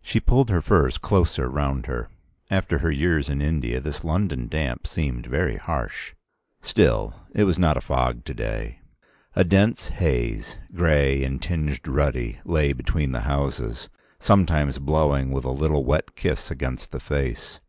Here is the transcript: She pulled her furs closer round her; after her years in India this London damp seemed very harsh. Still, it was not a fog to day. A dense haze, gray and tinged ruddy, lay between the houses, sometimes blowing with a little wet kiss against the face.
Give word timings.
She 0.00 0.20
pulled 0.20 0.48
her 0.48 0.62
furs 0.62 0.96
closer 0.96 1.50
round 1.50 1.84
her; 1.84 2.08
after 2.50 2.78
her 2.78 2.90
years 2.90 3.28
in 3.28 3.42
India 3.42 3.78
this 3.78 4.04
London 4.04 4.48
damp 4.48 4.86
seemed 4.86 5.26
very 5.26 5.58
harsh. 5.58 6.14
Still, 6.62 7.14
it 7.34 7.44
was 7.44 7.58
not 7.58 7.76
a 7.76 7.82
fog 7.82 8.24
to 8.24 8.32
day. 8.32 8.80
A 9.34 9.44
dense 9.44 9.88
haze, 9.88 10.56
gray 10.74 11.22
and 11.22 11.42
tinged 11.42 11.86
ruddy, 11.86 12.38
lay 12.46 12.72
between 12.72 13.12
the 13.12 13.20
houses, 13.28 13.90
sometimes 14.18 14.78
blowing 14.78 15.30
with 15.30 15.44
a 15.44 15.50
little 15.50 15.84
wet 15.84 16.14
kiss 16.16 16.50
against 16.50 16.90
the 16.90 16.98
face. 17.00 17.60